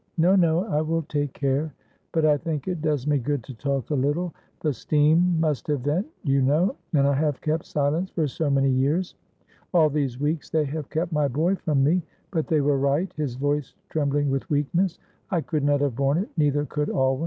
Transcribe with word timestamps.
"No, 0.17 0.35
no, 0.35 0.63
I 0.65 0.81
will 0.81 1.03
take 1.03 1.31
care; 1.33 1.75
but 2.11 2.25
I 2.25 2.35
think 2.35 2.67
it 2.67 2.81
does 2.81 3.05
me 3.05 3.19
good 3.19 3.43
to 3.43 3.53
talk 3.53 3.91
a 3.91 3.95
little; 3.95 4.33
the 4.61 4.73
steam 4.73 5.39
must 5.39 5.67
have 5.67 5.81
vent, 5.81 6.07
you 6.23 6.41
know, 6.41 6.75
and 6.93 7.05
I 7.07 7.13
have 7.13 7.39
kept 7.41 7.65
silence 7.67 8.09
for 8.09 8.27
so 8.27 8.49
many 8.49 8.71
years. 8.71 9.13
All 9.75 9.91
these 9.91 10.19
weeks 10.19 10.49
they 10.49 10.65
have 10.65 10.89
kept 10.89 11.11
my 11.11 11.27
boy 11.27 11.53
from 11.55 11.83
me; 11.83 12.01
but 12.31 12.47
they 12.47 12.61
were 12.61 12.79
right," 12.79 13.13
his 13.15 13.35
voice 13.35 13.75
trembling 13.89 14.31
with 14.31 14.49
weakness. 14.49 14.97
"I 15.29 15.41
could 15.41 15.63
not 15.63 15.81
have 15.81 15.95
borne 15.95 16.17
it, 16.17 16.29
neither 16.35 16.65
could 16.65 16.89
Alwyn. 16.89 17.19